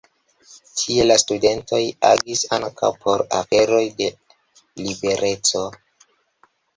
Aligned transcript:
Tie 0.77 1.03
la 1.09 1.17
studentoj 1.23 1.81
agis 2.11 2.41
ankaŭ 2.57 2.89
por 3.03 3.23
aferoj 3.41 3.81
de 3.99 4.07
libereco. 4.87 5.63